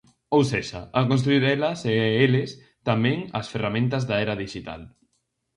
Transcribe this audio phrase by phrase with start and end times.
[0.35, 1.93] Ou sexa, a construír elas e
[2.25, 2.49] eles
[2.89, 4.81] tamén as ferramentas da era dixital.